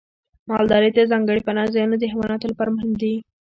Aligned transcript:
مالدارۍ 0.49 0.89
ته 0.95 1.09
ځانګړي 1.11 1.41
پناه 1.47 1.67
ځایونه 1.73 1.95
د 1.99 2.03
حیواناتو 2.11 2.49
لپاره 2.51 2.69
مهم 2.75 2.91
دي. 3.01 3.13